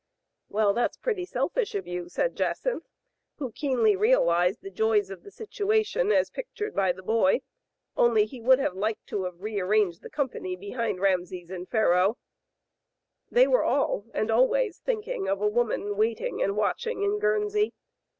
*'Well, 0.49 0.73
that's 0.73 0.97
pretty 0.97 1.25
selfish 1.25 1.75
of 1.75 1.85
you," 1.85 2.05
s^id 2.05 2.33
Jacynth, 2.33 2.87
who 3.37 3.51
keenly 3.51 3.95
realized 3.95 4.63
the 4.63 4.71
joys 4.71 5.11
of 5.11 5.21
the 5.21 5.29
situ 5.29 5.71
ation 5.71 6.11
as 6.11 6.31
pictured 6.31 6.73
by 6.73 6.91
the 6.91 7.03
boy, 7.03 7.41
only 7.95 8.25
he 8.25 8.41
would 8.41 8.57
liked 8.73 9.05
to 9.09 9.25
have 9.25 9.43
rearranged 9.43 10.01
the 10.01 10.09
company 10.09 10.55
behind 10.55 11.01
"Rame 11.01 11.27
ses 11.27 11.51
and 11.51 11.69
Pharaoh." 11.69 12.17
They 13.29 13.45
were 13.45 13.63
all 13.63 14.07
and 14.11 14.31
always 14.31 14.79
thinking 14.79 15.27
of 15.27 15.39
a 15.39 15.47
woman 15.47 15.95
waiting 15.95 16.41
and 16.41 16.57
watching 16.57 17.03
in 17.03 17.19
Guernsey. 17.19 17.75